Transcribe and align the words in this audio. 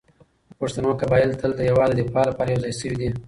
د 0.49 0.51
پښتنو 0.59 0.89
قبایل 1.01 1.31
تل 1.39 1.51
د 1.55 1.59
هېواد 1.69 1.89
د 1.91 1.97
دفاع 2.07 2.23
لپاره 2.29 2.49
يو 2.51 2.63
ځای 2.63 2.73
شوي 2.81 2.95
دي. 3.01 3.09